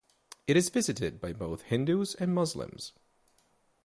It 0.47 0.57
is 0.57 0.69
visited 0.69 1.21
by 1.21 1.31
both 1.31 1.61
Hindus 1.61 2.15
and 2.15 2.33
Muslims. 2.33 2.93